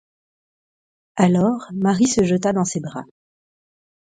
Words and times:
Alors, 1.15 1.67
Marie 1.73 2.07
se 2.07 2.23
jeta 2.23 2.53
dans 2.53 2.65
ses 2.65 2.79
bras. 2.79 3.03